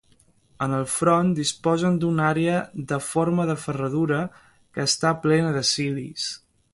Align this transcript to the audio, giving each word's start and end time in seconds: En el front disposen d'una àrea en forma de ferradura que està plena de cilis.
En 0.65 0.71
el 0.75 0.85
front 0.93 1.27
disposen 1.39 1.99
d'una 2.03 2.25
àrea 2.29 2.57
en 2.83 3.03
forma 3.09 3.47
de 3.51 3.57
ferradura 3.65 4.23
que 4.47 4.87
està 4.93 5.13
plena 5.27 5.53
de 5.59 5.63
cilis. 5.75 6.31